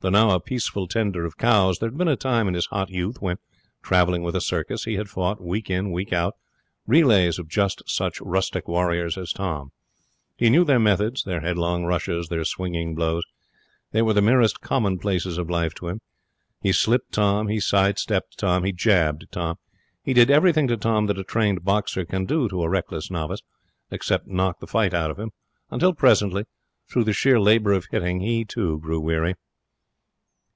Though 0.00 0.10
now 0.10 0.30
a 0.30 0.38
peaceful 0.38 0.86
tender 0.86 1.24
of 1.24 1.38
cows, 1.38 1.80
there 1.80 1.88
had 1.88 1.98
been 1.98 2.06
a 2.06 2.14
time 2.14 2.46
in 2.46 2.54
his 2.54 2.66
hot 2.66 2.88
youth 2.88 3.20
when, 3.20 3.38
travelling 3.82 4.22
with 4.22 4.36
a 4.36 4.40
circus, 4.40 4.84
he 4.84 4.94
had 4.94 5.10
fought, 5.10 5.42
week 5.42 5.68
in, 5.70 5.90
week 5.90 6.12
out, 6.12 6.36
relays 6.86 7.36
of 7.36 7.48
just 7.48 7.82
such 7.86 8.20
rustic 8.20 8.68
warriors 8.68 9.18
as 9.18 9.32
Tom. 9.32 9.72
He 10.36 10.50
knew 10.50 10.64
their 10.64 10.78
methods 10.78 11.24
their 11.24 11.40
headlong 11.40 11.84
rushes, 11.84 12.28
their 12.28 12.44
swinging 12.44 12.94
blows. 12.94 13.24
They 13.90 14.00
were 14.00 14.12
the 14.12 14.22
merest 14.22 14.60
commonplaces 14.60 15.36
of 15.36 15.50
life 15.50 15.74
to 15.74 15.88
him. 15.88 16.00
He 16.62 16.70
slipped 16.70 17.10
Tom, 17.10 17.48
he 17.48 17.58
side 17.58 17.98
stepped 17.98 18.38
Tom, 18.38 18.62
he 18.62 18.70
jabbed 18.70 19.26
Tom; 19.32 19.56
he 20.04 20.12
did 20.14 20.30
everything 20.30 20.68
to 20.68 20.76
Tom 20.76 21.06
that 21.06 21.18
a 21.18 21.24
trained 21.24 21.64
boxer 21.64 22.04
can 22.04 22.24
do 22.24 22.48
to 22.50 22.62
a 22.62 22.68
reckless 22.68 23.10
novice, 23.10 23.40
except 23.90 24.28
knock 24.28 24.60
the 24.60 24.68
fight 24.68 24.94
out 24.94 25.10
of 25.10 25.18
him, 25.18 25.32
until 25.72 25.92
presently, 25.92 26.44
through 26.88 27.02
the 27.02 27.12
sheer 27.12 27.40
labour 27.40 27.72
of 27.72 27.86
hitting, 27.90 28.20
he, 28.20 28.44
too, 28.44 28.78
grew 28.78 29.00
weary. 29.00 29.34